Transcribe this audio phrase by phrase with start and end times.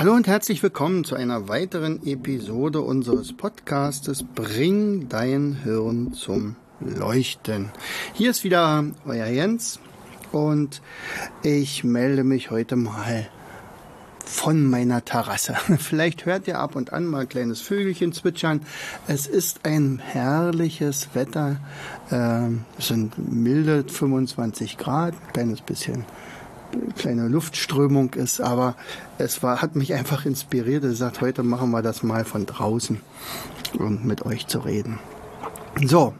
[0.00, 7.70] Hallo und herzlich willkommen zu einer weiteren Episode unseres Podcastes Bring dein Hirn zum Leuchten.
[8.14, 9.78] Hier ist wieder euer Jens
[10.32, 10.80] und
[11.42, 13.28] ich melde mich heute mal
[14.24, 15.54] von meiner Terrasse.
[15.78, 18.62] Vielleicht hört ihr ab und an mal ein kleines Vögelchen zwitschern.
[19.06, 21.60] Es ist ein herrliches Wetter.
[22.10, 26.06] Ähm, es sind milde 25 Grad, ein kleines bisschen
[26.96, 28.74] kleine Luftströmung ist, aber
[29.18, 30.84] es war, hat mich einfach inspiriert.
[30.84, 33.00] Er sagt, heute machen wir das mal von draußen,
[33.78, 34.98] um mit euch zu reden.
[35.84, 36.14] So.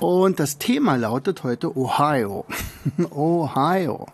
[0.00, 2.44] Und das Thema lautet heute Ohio.
[3.10, 4.06] Ohio.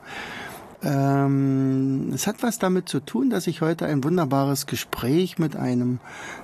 [0.83, 5.99] Ähm, es hat was damit zu tun, dass ich heute ein wunderbares Gespräch mit einem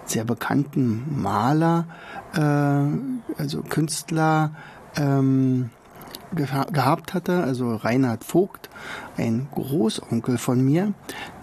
[0.07, 1.87] sehr bekannten Maler,
[2.35, 4.53] äh, also Künstler,
[4.97, 5.71] ähm,
[6.35, 8.71] gehabt hatte, also Reinhard Vogt,
[9.17, 10.93] ein Großonkel von mir,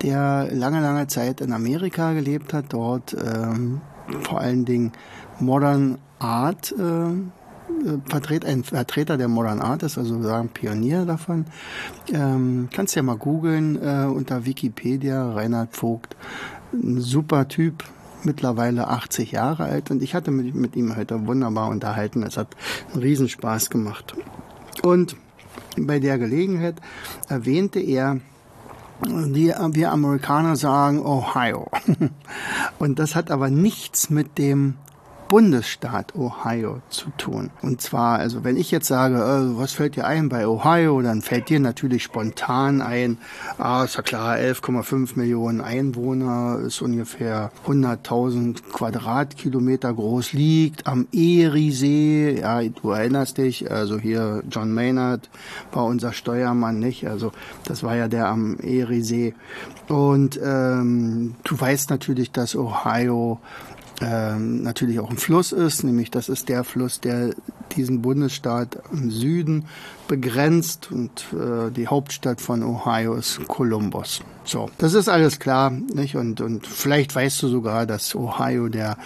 [0.02, 3.82] der lange, lange Zeit in Amerika gelebt hat, dort ähm,
[4.24, 4.94] vor allen Dingen
[5.40, 11.46] Modern Art äh, äh vertret, ein Vertreter der Modern Art ist, also sagen Pionier davon.
[12.12, 16.16] Ähm, kannst ja mal googeln äh, unter Wikipedia, Reinhard Vogt,
[16.74, 17.84] ein super Typ,
[18.24, 22.24] mittlerweile 80 Jahre alt und ich hatte mich mit ihm heute wunderbar unterhalten.
[22.24, 22.56] Es hat
[22.94, 24.16] einen Riesenspaß gemacht.
[24.84, 25.16] Und
[25.78, 26.76] bei der Gelegenheit
[27.30, 28.20] erwähnte er,
[29.06, 31.70] die, wir Amerikaner sagen Ohio.
[32.80, 34.76] Und das hat aber nichts mit dem
[35.28, 37.50] Bundesstaat Ohio zu tun.
[37.62, 41.22] Und zwar, also wenn ich jetzt sage, äh, was fällt dir ein bei Ohio, dann
[41.22, 43.18] fällt dir natürlich spontan ein,
[43.58, 52.40] ah, ist ja klar, 11,5 Millionen Einwohner, ist ungefähr 100.000 Quadratkilometer groß, liegt am Eriesee,
[52.40, 55.30] ja, du erinnerst dich, also hier John Maynard
[55.72, 57.08] war unser Steuermann, nicht?
[57.08, 57.32] Also
[57.66, 59.34] das war ja der am Eriesee.
[59.88, 63.40] Und ähm, du weißt natürlich, dass Ohio
[64.00, 67.34] ähm, natürlich auch ein Fluss ist, nämlich das ist der Fluss, der
[67.76, 69.66] diesen Bundesstaat im Süden
[70.08, 74.22] begrenzt und äh, die Hauptstadt von Ohio ist Columbus.
[74.44, 76.16] So, das ist alles klar, nicht?
[76.16, 78.98] Und, und vielleicht weißt du sogar, dass Ohio der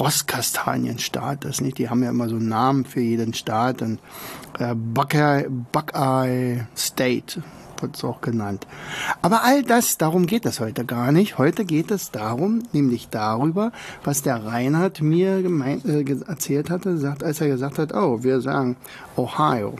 [0.00, 1.78] Rosskastanienstaat ist, nicht?
[1.78, 4.00] Die haben ja immer so einen Namen für jeden Staat und
[4.58, 7.42] äh, Buckeye, Buckeye State
[7.82, 8.66] wird es auch genannt.
[9.22, 11.38] Aber all das, darum geht es heute gar nicht.
[11.38, 13.72] Heute geht es darum, nämlich darüber,
[14.04, 18.40] was der Reinhard mir gemeint, äh, erzählt hatte, sagt, als er gesagt hat, oh, wir
[18.40, 18.76] sagen
[19.16, 19.74] Ohio.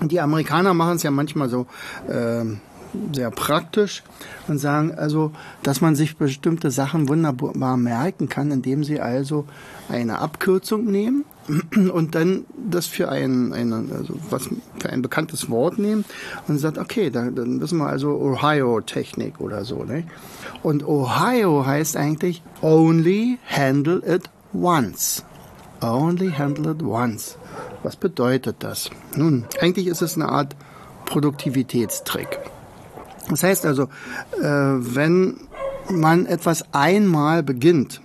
[0.00, 1.66] Und die Amerikaner machen es ja manchmal so,
[2.08, 2.44] äh,
[3.12, 4.02] sehr praktisch
[4.48, 5.32] und sagen also,
[5.62, 9.46] dass man sich bestimmte Sachen wunderbar merken kann, indem sie also
[9.88, 11.24] eine Abkürzung nehmen
[11.92, 16.04] und dann das für ein, ein, also was für ein bekanntes Wort nehmen
[16.48, 19.84] und sagt, okay, dann, dann wissen wir also Ohio-Technik oder so.
[19.84, 20.04] Ne?
[20.62, 25.24] Und Ohio heißt eigentlich only handle it once.
[25.82, 27.36] Only handle it once.
[27.82, 28.88] Was bedeutet das?
[29.14, 30.56] Nun, eigentlich ist es eine Art
[31.04, 32.38] Produktivitätstrick.
[33.28, 33.84] Das heißt also,
[34.40, 35.36] äh, wenn
[35.90, 38.00] man etwas einmal beginnt,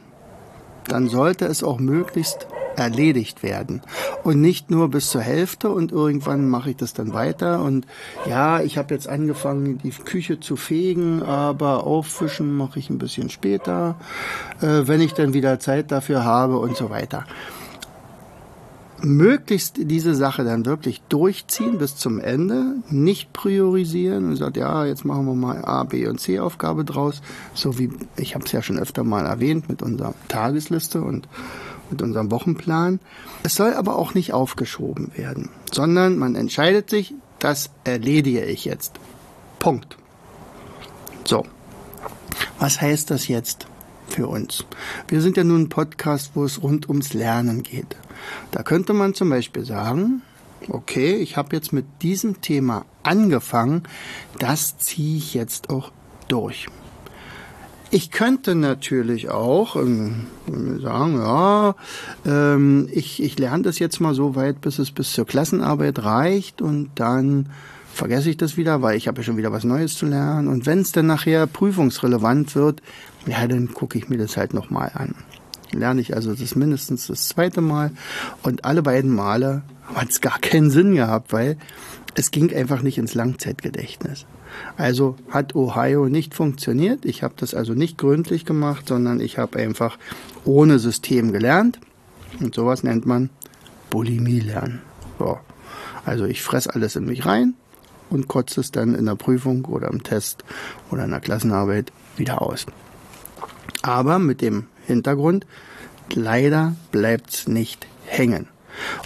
[0.87, 3.81] dann sollte es auch möglichst erledigt werden.
[4.23, 7.61] Und nicht nur bis zur Hälfte und irgendwann mache ich das dann weiter.
[7.61, 7.85] Und
[8.27, 13.29] ja, ich habe jetzt angefangen, die Küche zu fegen, aber auffischen mache ich ein bisschen
[13.29, 13.95] später,
[14.61, 17.25] äh, wenn ich dann wieder Zeit dafür habe und so weiter
[19.03, 25.05] möglichst diese Sache dann wirklich durchziehen bis zum Ende, nicht priorisieren und sagt, ja, jetzt
[25.05, 27.21] machen wir mal A, B und C Aufgabe draus,
[27.53, 31.27] so wie ich habe es ja schon öfter mal erwähnt mit unserer Tagesliste und
[31.89, 32.99] mit unserem Wochenplan.
[33.43, 38.99] Es soll aber auch nicht aufgeschoben werden, sondern man entscheidet sich, das erledige ich jetzt.
[39.59, 39.97] Punkt.
[41.25, 41.45] So.
[42.59, 43.67] Was heißt das jetzt
[44.13, 44.65] für uns?
[45.07, 47.95] Wir sind ja nun ein Podcast, wo es rund ums Lernen geht.
[48.51, 50.21] Da könnte man zum Beispiel sagen,
[50.67, 53.83] okay, ich habe jetzt mit diesem Thema angefangen,
[54.37, 55.91] das ziehe ich jetzt auch
[56.27, 56.67] durch.
[57.91, 60.27] Ich könnte natürlich auch ähm,
[60.79, 61.75] sagen, ja,
[62.23, 66.61] ähm, ich, ich lerne das jetzt mal so weit, bis es bis zur Klassenarbeit reicht
[66.61, 67.49] und dann
[67.99, 70.47] vergesse ich das wieder, weil ich habe ja schon wieder was Neues zu lernen.
[70.47, 72.81] Und wenn es dann nachher prüfungsrelevant wird,
[73.27, 75.15] ja, dann gucke ich mir das halt nochmal an.
[75.71, 77.91] Lerne ich also das mindestens das zweite Mal.
[78.41, 79.63] Und alle beiden Male
[79.93, 81.57] hat es gar keinen Sinn gehabt, weil
[82.15, 84.25] es ging einfach nicht ins Langzeitgedächtnis.
[84.77, 87.03] Also hat Ohio nicht funktioniert.
[87.05, 89.99] Ich habe das also nicht gründlich gemacht, sondern ich habe einfach
[90.45, 91.79] ohne System gelernt.
[92.39, 93.29] Und sowas nennt man
[93.89, 94.81] Bulimie lernen.
[95.19, 95.37] So.
[96.05, 97.55] Also ich fresse alles in mich rein
[98.09, 100.43] und kotze es dann in der Prüfung oder im Test
[100.91, 102.65] oder in der Klassenarbeit wieder aus.
[103.81, 105.45] Aber mit dem Hintergrund,
[106.13, 108.47] leider bleibt's nicht hängen.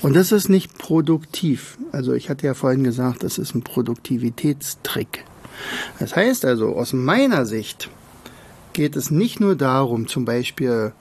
[0.01, 1.77] Und das ist nicht produktiv.
[1.91, 5.25] Also ich hatte ja vorhin gesagt, das ist ein Produktivitätstrick.
[5.99, 7.89] Das heißt also, aus meiner Sicht
[8.73, 10.93] geht es nicht nur darum, zum Beispiel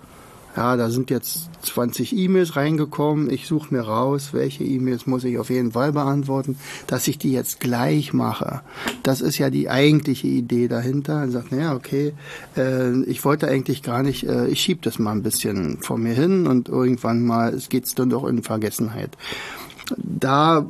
[0.57, 3.31] ja, da sind jetzt 20 E-Mails reingekommen.
[3.31, 7.33] Ich suche mir raus, welche E-Mails muss ich auf jeden Fall beantworten, dass ich die
[7.33, 8.61] jetzt gleich mache.
[9.03, 11.21] Das ist ja die eigentliche Idee dahinter.
[11.21, 12.13] Man sagt, naja, okay,
[12.57, 16.15] äh, ich wollte eigentlich gar nicht, äh, ich schieb das mal ein bisschen vor mir
[16.15, 19.17] hin und irgendwann mal es geht's dann doch in Vergessenheit.
[19.97, 20.67] Da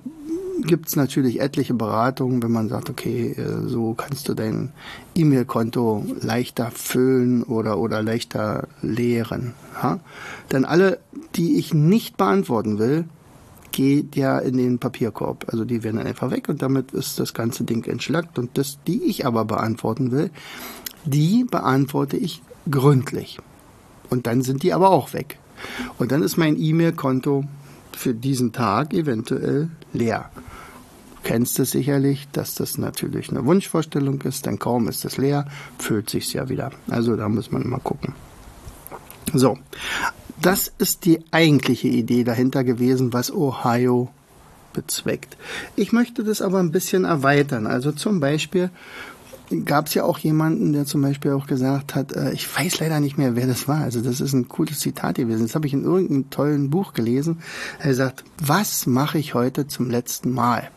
[0.63, 4.73] gibt es natürlich etliche Beratungen, wenn man sagt, okay, äh, so kannst du dein
[5.15, 9.55] E-Mail-Konto leichter füllen oder, oder leichter leeren.
[9.83, 10.01] Ja?
[10.51, 10.99] Denn alle,
[11.35, 13.05] die ich nicht beantworten will,
[13.73, 15.47] geht ja in den Papierkorb.
[15.51, 18.39] Also die werden dann einfach weg und damit ist das ganze Ding entschlackt.
[18.39, 20.31] Und das, die ich aber beantworten will,
[21.05, 23.39] die beantworte ich gründlich.
[24.11, 25.39] Und dann sind die aber auch weg.
[25.99, 27.45] Und dann ist mein E-Mail-Konto
[27.97, 30.31] für diesen Tag eventuell leer.
[31.17, 35.47] Du kennst es sicherlich, dass das natürlich eine Wunschvorstellung ist, denn kaum ist es leer,
[35.79, 36.73] füllt sich's ja wieder.
[36.89, 38.15] Also da muss man mal gucken.
[39.33, 39.59] So,
[40.41, 44.11] das ist die eigentliche Idee dahinter gewesen, was Ohio
[44.73, 45.37] bezweckt.
[45.77, 47.67] Ich möchte das aber ein bisschen erweitern.
[47.67, 48.71] Also zum Beispiel
[49.65, 53.01] gab es ja auch jemanden, der zum Beispiel auch gesagt hat, äh, ich weiß leider
[53.01, 53.83] nicht mehr, wer das war.
[53.83, 55.43] Also das ist ein cooles Zitat gewesen.
[55.43, 57.43] Das habe ich in irgendeinem tollen Buch gelesen.
[57.79, 60.71] Er sagt, was mache ich heute zum letzten Mal?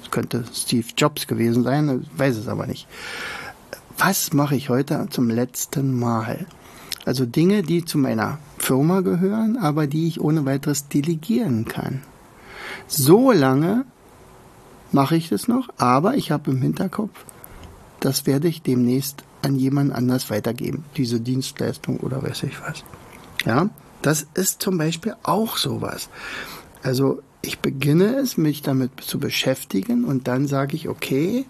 [0.00, 2.86] Das könnte Steve Jobs gewesen sein, weiß es aber nicht.
[3.98, 6.46] Was mache ich heute zum letzten Mal?
[7.04, 12.02] Also Dinge, die zu meiner Firma gehören, aber die ich ohne weiteres delegieren kann.
[12.86, 13.84] So lange
[14.92, 17.24] mache ich das noch, aber ich habe im Hinterkopf,
[18.00, 22.84] das werde ich demnächst an jemand anders weitergeben, diese Dienstleistung oder weiß ich was.
[23.44, 23.70] Ja,
[24.02, 26.08] das ist zum Beispiel auch sowas.
[26.82, 31.46] Also ich beginne es, mich damit zu beschäftigen und dann sage ich, okay,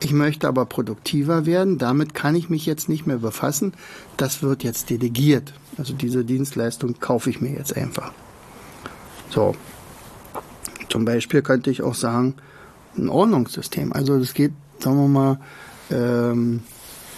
[0.00, 3.72] ich möchte aber produktiver werden, damit kann ich mich jetzt nicht mehr befassen,
[4.16, 5.52] das wird jetzt delegiert.
[5.78, 8.12] Also diese Dienstleistung kaufe ich mir jetzt einfach.
[9.30, 9.54] So.
[10.88, 12.34] Zum Beispiel könnte ich auch sagen,
[12.96, 13.92] ein Ordnungssystem.
[13.92, 15.38] Also das geht sagen wir mal,
[15.90, 16.62] ähm,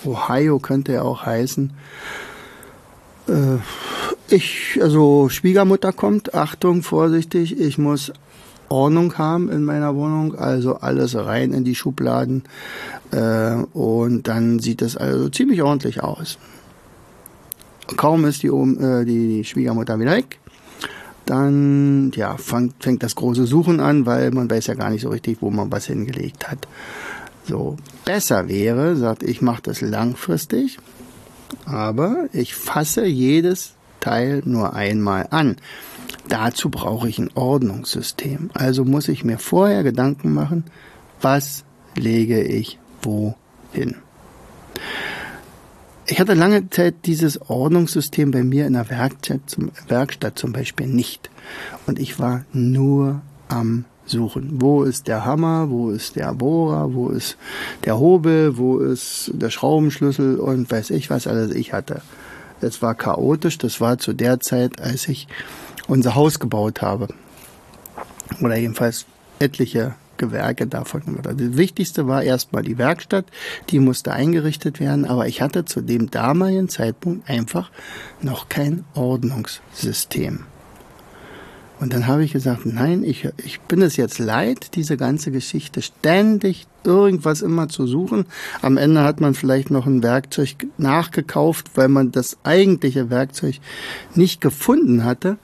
[0.05, 1.73] Ohio könnte ja auch heißen.
[3.29, 3.59] Äh,
[4.29, 8.13] ich, also Schwiegermutter kommt, Achtung, vorsichtig, ich muss
[8.69, 12.45] Ordnung haben in meiner Wohnung, also alles rein in die Schubladen
[13.11, 16.39] äh, und dann sieht es also ziemlich ordentlich aus.
[17.97, 20.39] Kaum ist die, äh, die Schwiegermutter wieder weg,
[21.27, 25.11] dann ja, fängt, fängt das große Suchen an, weil man weiß ja gar nicht so
[25.11, 26.67] richtig, wo man was hingelegt hat.
[27.47, 30.79] So, besser wäre, sagt, ich mache das langfristig,
[31.67, 35.57] aber ich fasse jedes Teil nur einmal an.
[36.29, 38.51] Dazu brauche ich ein Ordnungssystem.
[38.55, 40.65] Also muss ich mir vorher Gedanken machen,
[41.21, 41.65] was
[41.97, 43.97] lege ich wohin.
[46.07, 50.87] Ich hatte lange Zeit dieses Ordnungssystem bei mir in der Werkstatt zum, Werkstatt zum Beispiel
[50.87, 51.31] nicht.
[51.87, 54.61] Und ich war nur am suchen.
[54.61, 57.37] Wo ist der Hammer, wo ist der Bohrer, wo ist
[57.85, 62.03] der Hobel, wo ist der Schraubenschlüssel und weiß ich was alles ich hatte.
[62.61, 65.29] Es war chaotisch, das war zu der Zeit, als ich
[65.87, 67.09] unser Haus gebaut habe.
[68.41, 69.07] Oder jedenfalls
[69.39, 71.03] etliche Gewerke davon.
[71.23, 73.27] Das Wichtigste war erstmal die Werkstatt,
[73.71, 77.71] die musste eingerichtet werden, aber ich hatte zu dem damaligen Zeitpunkt einfach
[78.23, 80.45] noch kein Ordnungssystem.
[81.81, 85.83] Und dann habe ich gesagt, nein, ich, ich bin es jetzt leid, diese ganze Geschichte
[85.83, 88.27] ständig irgendwas immer zu suchen.
[88.63, 93.57] Am Ende hat man vielleicht noch ein Werkzeug nachgekauft, weil man das eigentliche Werkzeug
[94.15, 95.37] nicht gefunden hatte.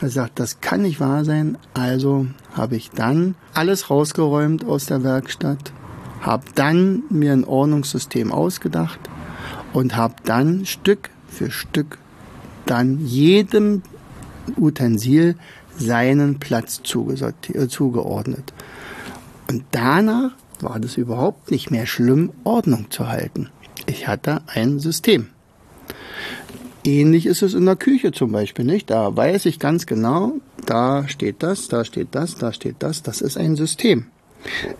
[0.00, 1.58] Er sagt, das kann nicht wahr sein.
[1.74, 5.72] Also habe ich dann alles rausgeräumt aus der Werkstatt,
[6.20, 9.00] habe dann mir ein Ordnungssystem ausgedacht
[9.72, 11.98] und habe dann Stück für Stück
[12.66, 13.82] dann jedem
[14.56, 15.36] Utensil
[15.80, 18.52] seinen Platz äh, zugeordnet.
[19.48, 23.48] Und danach war das überhaupt nicht mehr schlimm, Ordnung zu halten.
[23.86, 25.28] Ich hatte ein System.
[26.84, 28.88] Ähnlich ist es in der Küche zum Beispiel, nicht?
[28.90, 30.34] Da weiß ich ganz genau,
[30.64, 33.02] da steht das, da steht das, da steht das.
[33.02, 34.06] Das ist ein System.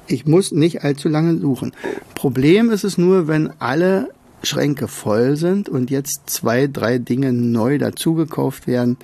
[0.07, 1.73] Ich muss nicht allzu lange suchen.
[2.15, 4.09] Problem ist es nur, wenn alle
[4.43, 8.97] Schränke voll sind und jetzt zwei, drei Dinge neu dazugekauft werden,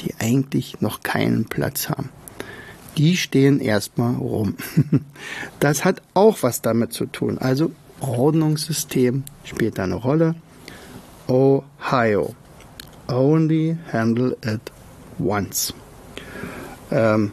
[0.00, 2.10] die eigentlich noch keinen Platz haben.
[2.96, 4.56] Die stehen erstmal rum.
[5.60, 7.38] Das hat auch was damit zu tun.
[7.38, 10.34] Also Ordnungssystem spielt da eine Rolle.
[11.26, 12.34] Ohio.
[13.08, 14.60] Only handle it
[15.18, 15.74] once.
[16.90, 17.32] Ähm,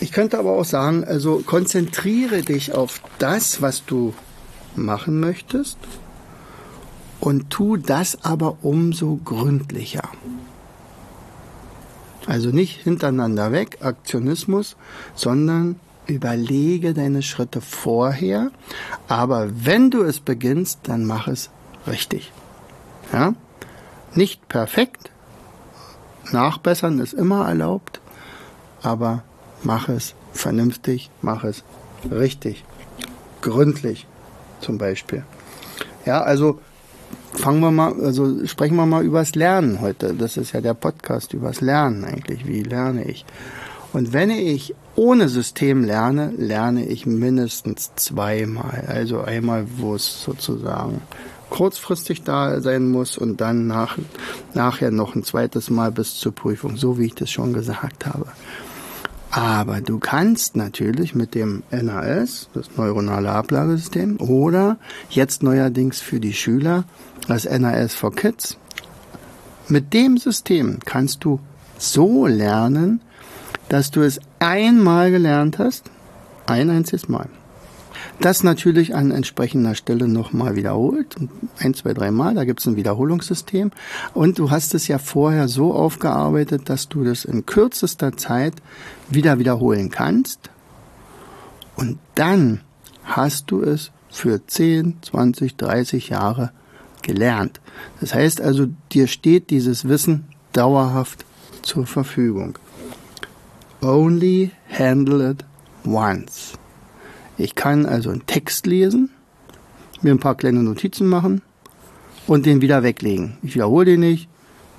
[0.00, 4.14] ich könnte aber auch sagen, also konzentriere dich auf das, was du
[4.76, 5.78] machen möchtest
[7.20, 10.10] und tu das aber umso gründlicher.
[12.26, 14.76] Also nicht hintereinander weg, Aktionismus,
[15.14, 18.50] sondern überlege deine Schritte vorher.
[19.08, 21.50] Aber wenn du es beginnst, dann mach es
[21.86, 22.32] richtig.
[23.12, 23.34] Ja?
[24.14, 25.10] Nicht perfekt.
[26.32, 28.00] Nachbessern ist immer erlaubt.
[28.82, 29.22] Aber
[29.62, 31.64] mach es vernünftig, mach es
[32.10, 32.64] richtig.
[33.40, 34.06] Gründlich
[34.60, 35.24] zum Beispiel.
[36.06, 36.60] Ja, also
[37.34, 40.14] fangen wir mal, also sprechen wir mal übers Lernen heute.
[40.14, 42.46] Das ist ja der Podcast übers Lernen eigentlich.
[42.46, 43.24] Wie lerne ich?
[43.92, 48.84] Und wenn ich ohne System lerne, lerne ich mindestens zweimal.
[48.88, 51.00] Also einmal, wo es sozusagen
[51.50, 53.98] kurzfristig da sein muss und dann nach,
[54.54, 58.26] nachher noch ein zweites Mal bis zur Prüfung, so wie ich das schon gesagt habe.
[59.34, 64.76] Aber du kannst natürlich mit dem NAS, das neuronale Ablagesystem, oder
[65.10, 66.84] jetzt neuerdings für die Schüler
[67.26, 68.56] das NAS for Kids,
[69.66, 71.40] mit dem System kannst du
[71.78, 73.00] so lernen,
[73.68, 75.90] dass du es einmal gelernt hast,
[76.46, 77.28] ein einziges Mal.
[78.20, 81.16] Das natürlich an entsprechender Stelle nochmal wiederholt.
[81.58, 83.70] Ein, zwei, drei Mal, da gibt es ein Wiederholungssystem.
[84.14, 88.54] Und du hast es ja vorher so aufgearbeitet, dass du das in kürzester Zeit
[89.08, 90.50] wieder wiederholen kannst.
[91.76, 92.60] Und dann
[93.04, 96.52] hast du es für 10, 20, 30 Jahre
[97.02, 97.60] gelernt.
[98.00, 101.24] Das heißt also, dir steht dieses Wissen dauerhaft
[101.62, 102.58] zur Verfügung.
[103.82, 105.44] Only handle it
[105.84, 106.54] once.
[107.36, 109.10] Ich kann also einen Text lesen,
[110.02, 111.42] mir ein paar kleine Notizen machen
[112.26, 113.38] und den wieder weglegen.
[113.42, 114.28] Ich wiederhole den nicht.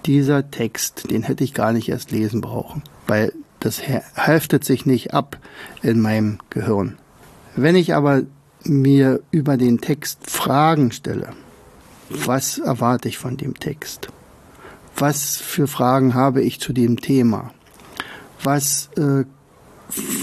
[0.06, 5.14] Dieser Text, den hätte ich gar nicht erst lesen brauchen, weil das heftet sich nicht
[5.14, 5.40] ab
[5.82, 6.98] in meinem Gehirn.
[7.56, 8.24] Wenn ich aber
[8.64, 11.30] mir über den Text Fragen stelle,
[12.10, 14.10] was erwarte ich von dem Text?
[14.96, 17.52] Was für Fragen habe ich zu dem Thema?
[18.44, 19.26] Was äh,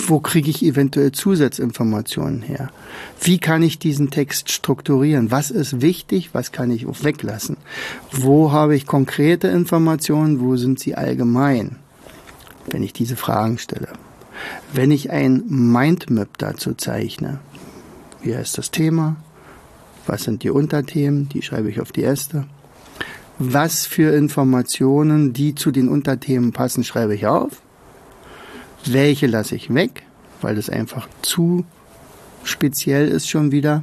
[0.07, 2.71] wo kriege ich eventuell Zusatzinformationen her?
[3.21, 5.31] Wie kann ich diesen Text strukturieren?
[5.31, 6.31] Was ist wichtig?
[6.33, 7.57] Was kann ich auch weglassen?
[8.11, 10.40] Wo habe ich konkrete Informationen?
[10.40, 11.76] Wo sind sie allgemein?
[12.69, 13.88] Wenn ich diese Fragen stelle.
[14.73, 17.38] Wenn ich ein Mindmap dazu zeichne,
[18.23, 19.16] wie heißt das Thema?
[20.07, 21.28] Was sind die Unterthemen?
[21.28, 22.47] Die schreibe ich auf die Äste.
[23.38, 27.62] Was für Informationen, die zu den Unterthemen passen, schreibe ich auf
[28.87, 30.03] welche lasse ich weg,
[30.41, 31.65] weil das einfach zu
[32.45, 33.83] speziell ist schon wieder.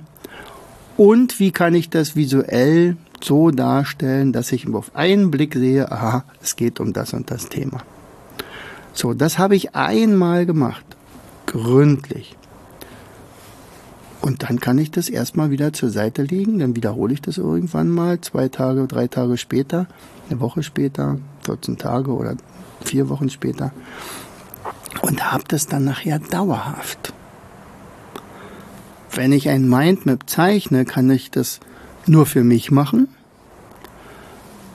[0.97, 6.23] Und wie kann ich das visuell so darstellen, dass ich auf einen Blick sehe, aha,
[6.41, 7.79] es geht um das und das Thema.
[8.93, 10.83] So, das habe ich einmal gemacht.
[11.45, 12.35] Gründlich.
[14.21, 17.89] Und dann kann ich das erstmal wieder zur Seite legen, dann wiederhole ich das irgendwann
[17.89, 19.87] mal, zwei Tage, drei Tage später,
[20.29, 22.35] eine Woche später, 14 Tage oder
[22.83, 23.71] vier Wochen später
[25.01, 27.13] und habe das dann nachher dauerhaft.
[29.11, 31.59] Wenn ich ein Mindmap zeichne, kann ich das
[32.05, 33.07] nur für mich machen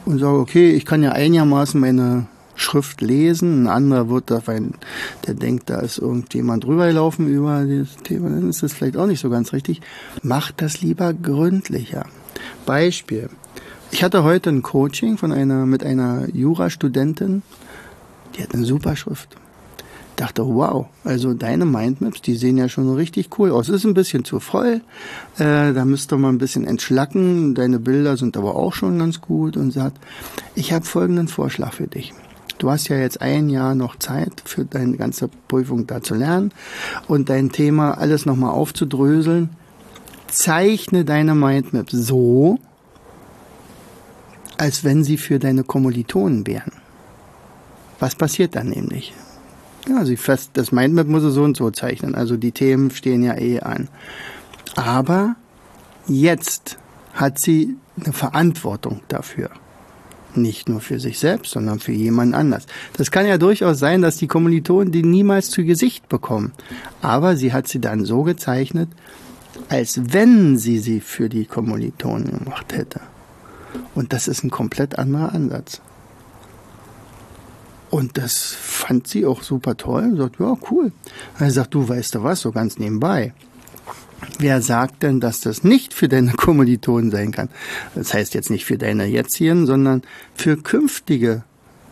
[0.05, 2.27] und sage, okay, ich kann ja einigermaßen meine
[2.57, 4.71] Schrift lesen, ein anderer wird da, weil
[5.27, 9.07] der denkt, da ist irgendjemand drüber gelaufen über das Thema, dann ist das vielleicht auch
[9.07, 9.81] nicht so ganz richtig.
[10.23, 12.07] Macht das lieber gründlicher.
[12.65, 13.29] Beispiel.
[13.91, 17.43] Ich hatte heute ein Coaching von einer, mit einer Jurastudentin,
[18.37, 19.37] die hat eine super Schrift
[20.17, 23.69] dachte, wow, also deine Mindmaps, die sehen ja schon richtig cool aus.
[23.69, 24.81] Ist ein bisschen zu voll,
[25.39, 27.55] äh, da müsste man ein bisschen entschlacken.
[27.55, 29.99] Deine Bilder sind aber auch schon ganz gut und sagt,
[30.55, 32.13] ich habe folgenden Vorschlag für dich.
[32.59, 36.53] Du hast ja jetzt ein Jahr noch Zeit für deine ganze Prüfung da zu lernen
[37.09, 39.51] und dein Thema alles nochmal aufzudröseln.
[40.29, 42.59] Zeichne deine Mindmap so,
[44.57, 46.73] als wenn sie für deine Kommilitonen wären.
[47.99, 49.13] Was passiert dann nämlich?
[49.89, 52.15] Ja, sie fest, das Mindmap muss sie so und so zeichnen.
[52.15, 53.89] Also die Themen stehen ja eh an.
[54.77, 55.37] Aber
[56.07, 56.79] jetzt
[57.13, 59.51] hat sie eine Verantwortung dafür.
[60.35, 62.67] Nicht nur für sich selbst, sondern für jemand anders.
[62.95, 66.53] Das kann ja durchaus sein, dass die Kommilitonen die niemals zu Gesicht bekommen.
[67.03, 68.89] Aber sie hat sie dann so gezeichnet,
[69.69, 73.01] als wenn sie sie für die Kommilitonen gemacht hätte.
[73.95, 75.81] Und das ist ein komplett anderer Ansatz.
[77.95, 80.03] Und das fand sie auch super toll.
[80.03, 80.91] Und sagt, ja, cool.
[81.39, 83.33] Er sagt, du weißt du was, so ganz nebenbei.
[84.41, 87.51] Wer sagt denn, dass das nicht für deine Kommilitonen sein kann?
[87.95, 90.03] Das heißt jetzt nicht für deine jetzigen, sondern
[90.35, 91.45] für künftige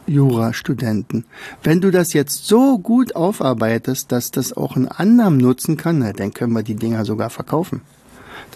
[0.08, 1.24] Jurastudenten.
[1.62, 6.12] Wenn du das jetzt so gut aufarbeitest, dass das auch ein anderem nutzen kann, na,
[6.12, 7.80] dann können wir die Dinger sogar verkaufen.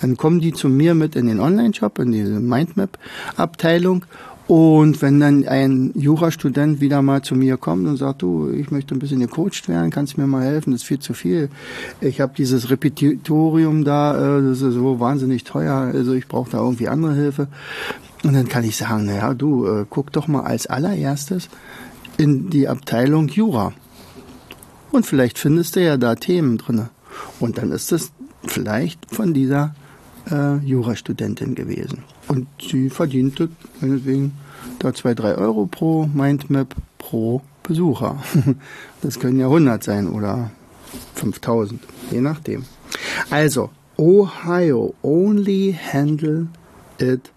[0.00, 4.05] Dann kommen die zu mir mit in den Online-Shop, in diese Mindmap-Abteilung
[4.47, 8.95] und wenn dann ein Jurastudent wieder mal zu mir kommt und sagt, du, ich möchte
[8.95, 11.49] ein bisschen gecoacht werden, kannst du mir mal helfen, das ist viel zu viel.
[12.00, 16.59] Ich habe dieses Repetitorium da, äh, das ist so wahnsinnig teuer, also ich brauche da
[16.59, 17.49] irgendwie andere Hilfe.
[18.23, 21.49] Und dann kann ich sagen, naja, du, äh, guck doch mal als allererstes
[22.17, 23.73] in die Abteilung Jura.
[24.93, 26.91] Und vielleicht findest du ja da Themen drinne.
[27.41, 28.12] Und dann ist es
[28.47, 29.75] vielleicht von dieser
[30.30, 32.04] äh, Jurastudentin gewesen.
[32.28, 33.49] Und sie verdiente
[33.80, 34.33] meinetwegen
[34.78, 38.23] da zwei, drei Euro pro Mindmap pro Besucher.
[39.02, 40.50] Das können ja 100 sein oder
[41.14, 41.80] 5000,
[42.11, 42.64] je nachdem.
[43.30, 46.49] Also, Ohio, only handle
[46.99, 47.30] it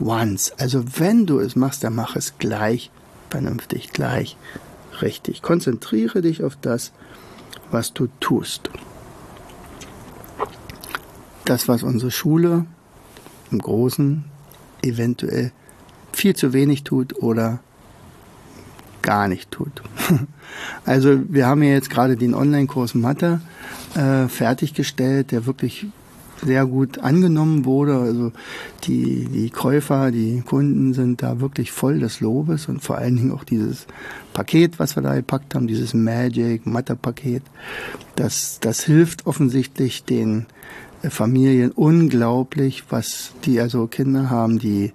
[0.00, 0.52] once.
[0.58, 2.90] Also, wenn du es machst, dann mach es gleich,
[3.30, 4.36] vernünftig, gleich,
[5.00, 5.42] richtig.
[5.42, 6.92] Konzentriere dich auf das,
[7.70, 8.70] was du tust.
[11.44, 12.66] Das, was unsere Schule
[13.50, 14.24] im Großen
[14.82, 15.52] eventuell
[16.12, 17.60] viel zu wenig tut oder
[19.02, 19.82] gar nicht tut.
[20.84, 23.40] Also wir haben ja jetzt gerade den Online-Kurs Mathe
[23.94, 25.86] äh, fertiggestellt, der wirklich
[26.44, 27.96] sehr gut angenommen wurde.
[27.98, 28.32] Also
[28.84, 33.32] die, die Käufer, die Kunden sind da wirklich voll des Lobes und vor allen Dingen
[33.32, 33.86] auch dieses
[34.34, 37.42] Paket, was wir da gepackt haben, dieses Magic Mathe-Paket,
[38.16, 40.46] das, das hilft offensichtlich den
[41.10, 44.92] Familien unglaublich, was die also Kinder haben, die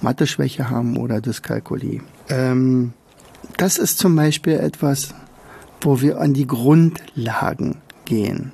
[0.00, 2.02] Mathe-Schwäche haben oder Dyskalkulie.
[2.28, 2.92] Ähm,
[3.56, 5.14] das ist zum Beispiel etwas,
[5.80, 8.52] wo wir an die Grundlagen gehen.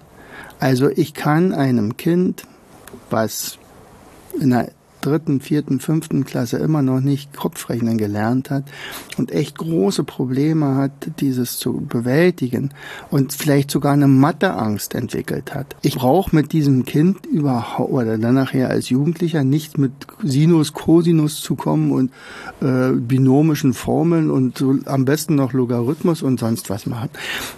[0.58, 2.44] Also ich kann einem Kind,
[3.10, 3.58] was
[4.40, 4.70] in der
[5.04, 8.64] dritten, vierten, fünften Klasse immer noch nicht Kopfrechnen gelernt hat
[9.18, 12.70] und echt große Probleme hat, dieses zu bewältigen
[13.10, 15.76] und vielleicht sogar eine Matheangst entwickelt hat.
[15.82, 21.40] Ich brauche mit diesem Kind überhaupt oder dann nachher als Jugendlicher nicht mit Sinus, Cosinus
[21.40, 22.10] zu kommen und
[22.60, 27.10] äh, binomischen Formeln und so am besten noch Logarithmus und sonst was machen.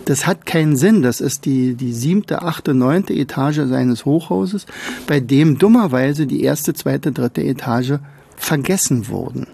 [0.04, 1.02] Das hat keinen Sinn.
[1.02, 4.66] Das ist die, die siebte, achte, neunte Etage seines Hochhauses,
[5.06, 7.94] bei dem dummerweise die erste, zweite, dritte der Etage
[8.36, 9.46] vergessen wurden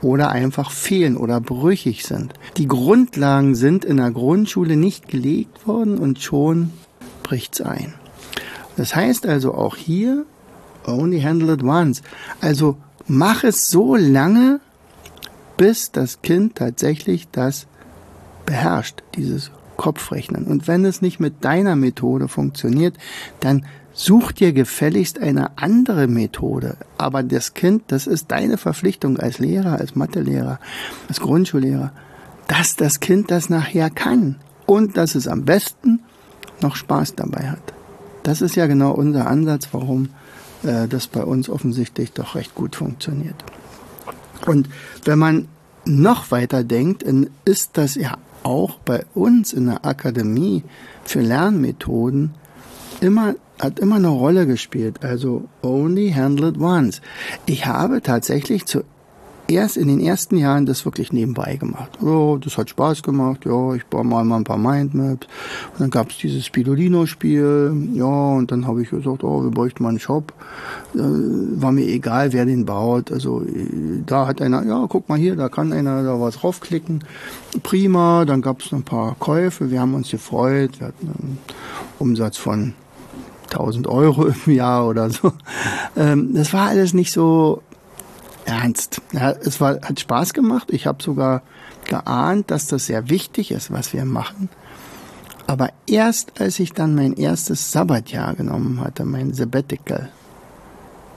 [0.00, 2.34] oder einfach fehlen oder brüchig sind.
[2.56, 6.72] Die Grundlagen sind in der Grundschule nicht gelegt worden und schon
[7.22, 7.94] bricht's ein.
[8.76, 10.24] Das heißt also auch hier,
[10.86, 12.02] only handle it once.
[12.40, 14.60] Also mach es so lange,
[15.56, 17.66] bis das Kind tatsächlich das
[18.46, 20.44] beherrscht, dieses Kopfrechnen.
[20.44, 22.96] Und wenn es nicht mit deiner Methode funktioniert,
[23.40, 26.76] dann Such dir gefälligst eine andere Methode.
[26.96, 30.58] Aber das Kind, das ist deine Verpflichtung als Lehrer, als Mathelehrer,
[31.08, 31.92] als Grundschullehrer,
[32.48, 36.00] dass das Kind das nachher kann und dass es am besten
[36.62, 37.74] noch Spaß dabei hat.
[38.22, 40.08] Das ist ja genau unser Ansatz, warum
[40.62, 43.44] äh, das bei uns offensichtlich doch recht gut funktioniert.
[44.46, 44.70] Und
[45.04, 45.48] wenn man
[45.84, 47.04] noch weiter denkt,
[47.44, 50.62] ist das ja auch bei uns in der Akademie
[51.04, 52.34] für Lernmethoden
[53.00, 55.04] immer hat immer eine Rolle gespielt.
[55.04, 57.00] Also only handle it once.
[57.46, 58.64] Ich habe tatsächlich
[59.52, 62.02] zuerst in den ersten Jahren das wirklich nebenbei gemacht.
[62.02, 63.44] Oh, das hat Spaß gemacht.
[63.44, 65.26] Ja, ich baue mal, ein paar Mindmaps.
[65.72, 67.90] Und dann gab es dieses Spirulino-Spiel.
[67.92, 70.32] Ja, und dann habe ich gesagt, oh, wir bräuchten mal einen Shop.
[70.94, 73.12] Äh, war mir egal, wer den baut.
[73.12, 73.44] Also
[74.06, 77.04] da hat einer, ja, guck mal hier, da kann einer da was draufklicken.
[77.62, 78.24] Prima.
[78.24, 79.70] Dann gab es ein paar Käufe.
[79.70, 80.80] Wir haben uns gefreut.
[80.80, 81.38] Wir hatten einen
[81.98, 82.72] Umsatz von
[83.50, 85.34] 1000 Euro im Jahr oder so.
[85.94, 87.60] Ähm, das war alles nicht so
[88.44, 89.00] ernst.
[89.12, 90.68] Ja, es war, hat Spaß gemacht.
[90.70, 91.42] Ich habe sogar
[91.86, 94.48] geahnt, dass das sehr wichtig ist, was wir machen.
[95.46, 100.10] Aber erst als ich dann mein erstes Sabbatjahr genommen hatte, mein Sabbatical,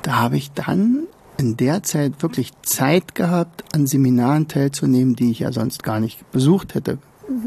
[0.02, 1.08] da habe ich dann
[1.38, 6.32] in der Zeit wirklich Zeit gehabt, an Seminaren teilzunehmen, die ich ja sonst gar nicht
[6.32, 6.98] besucht hätte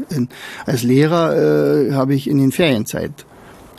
[0.09, 0.29] In,
[0.65, 3.25] als Lehrer äh, habe ich in den Ferienzeit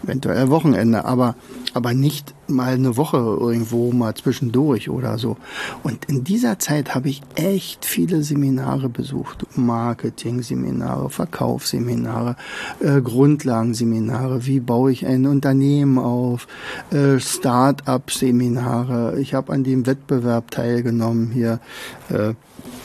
[0.03, 1.35] eventuell Wochenende, aber,
[1.75, 5.37] aber nicht mal eine Woche irgendwo mal zwischendurch oder so.
[5.83, 9.47] Und in dieser Zeit habe ich echt viele Seminare besucht.
[9.57, 12.37] Marketing-Seminare, Verkaufsseminare,
[12.81, 16.47] äh, Grundlagenseminare, wie baue ich ein Unternehmen auf,
[16.91, 19.19] äh, Start-up-Seminare.
[19.21, 21.61] Ich habe an dem Wettbewerb teilgenommen, hier
[22.09, 22.35] äh,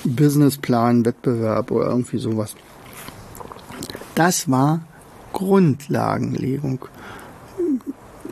[0.03, 2.55] Businessplan-Wettbewerb oder irgendwie sowas.
[4.13, 4.81] Das war
[5.35, 6.87] Grundlagenlegung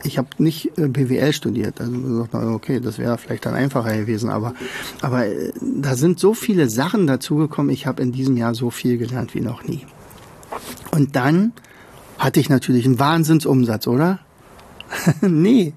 [0.04, 1.80] ich habe nicht äh, BWL studiert.
[1.80, 4.54] Also sagt man, okay, das wäre vielleicht dann einfacher gewesen, aber
[5.00, 7.72] aber äh, da sind so viele Sachen dazugekommen.
[7.72, 9.86] Ich habe in diesem Jahr so viel gelernt wie noch nie.
[10.90, 11.52] Und dann
[12.18, 14.20] hatte ich natürlich einen Wahnsinnsumsatz, oder?
[15.20, 15.72] nee,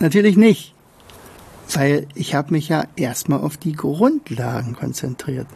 [0.00, 0.74] natürlich nicht.
[1.74, 5.46] Weil ich habe mich ja erstmal auf die Grundlagen konzentriert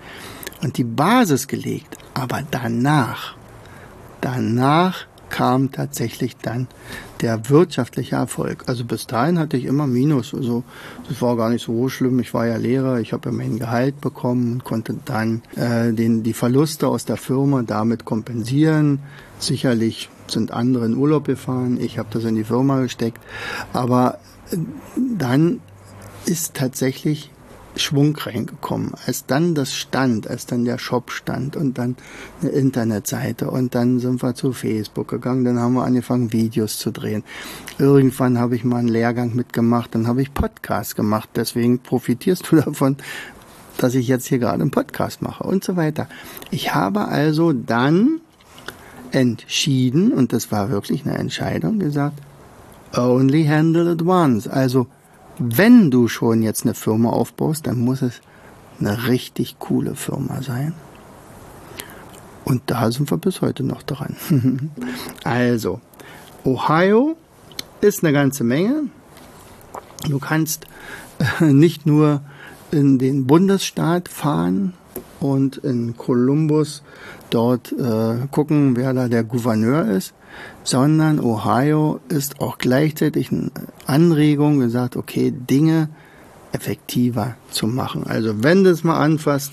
[0.61, 1.97] und die Basis gelegt.
[2.13, 3.35] Aber danach,
[4.23, 6.69] danach kam tatsächlich dann
[7.23, 8.65] der wirtschaftliche Erfolg.
[8.67, 10.35] Also bis dahin hatte ich immer Minus.
[10.35, 10.63] Also
[11.09, 12.21] das war gar nicht so schlimm.
[12.21, 16.23] Ich war ja Lehrer, ich habe ja mein Gehalt bekommen und konnte dann äh, den,
[16.23, 18.99] die Verluste aus der Firma damit kompensieren.
[19.39, 23.23] Sicherlich sind andere in Urlaub gefahren, ich habe das in die Firma gesteckt.
[23.73, 24.19] Aber
[24.51, 24.59] äh,
[25.17, 25.61] dann
[26.27, 27.31] ist tatsächlich
[27.77, 28.93] Schwung reingekommen.
[29.07, 31.97] Als dann das stand, als dann der Shop stand und dann
[32.41, 36.91] eine Internetseite und dann sind wir zu Facebook gegangen, dann haben wir angefangen Videos zu
[36.91, 37.25] drehen.
[37.79, 42.57] Irgendwann habe ich mal einen Lehrgang mitgemacht, dann habe ich Podcast gemacht, deswegen profitierst du
[42.61, 42.97] davon,
[43.79, 46.09] dass ich jetzt hier gerade einen Podcast mache und so weiter.
[46.51, 48.21] Ich habe also dann
[49.13, 52.19] entschieden, und das war wirklich eine Entscheidung, gesagt,
[52.97, 54.47] only handle it once.
[54.47, 54.87] Also
[55.39, 58.21] wenn du schon jetzt eine Firma aufbaust, dann muss es
[58.81, 60.75] eine richtig coole Firma sein.
[62.45, 64.17] Und da sind wir bis heute noch dran.
[65.25, 65.81] also,
[66.45, 67.17] Ohio
[67.81, 68.85] ist eine ganze Menge.
[70.09, 70.67] Du kannst
[71.41, 72.23] äh, nicht nur
[72.71, 74.75] in den Bundesstaat fahren
[75.23, 76.83] und in Columbus
[77.31, 80.15] dort äh, gucken, wer da der Gouverneur ist,
[80.65, 83.51] sondern Ohio ist auch gleichzeitig eine
[83.87, 85.89] Anregung gesagt, okay, Dinge
[86.53, 88.07] effektiver zu machen.
[88.07, 89.53] Also wenn du es mal anfasst,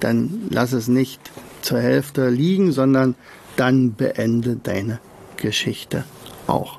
[0.00, 1.20] dann lass es nicht
[1.62, 3.14] zur Hälfte liegen, sondern
[3.56, 5.00] dann beende deine
[5.36, 6.04] Geschichte
[6.46, 6.78] auch.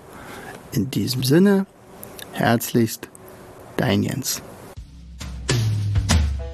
[0.71, 1.65] In diesem Sinne,
[2.31, 3.09] herzlichst,
[3.75, 4.41] dein Jens.